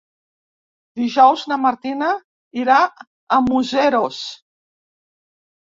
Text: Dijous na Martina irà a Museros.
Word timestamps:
Dijous 1.01 1.43
na 1.51 1.59
Martina 1.67 2.09
irà 2.63 2.81
a 2.89 3.41
Museros. 3.53 4.21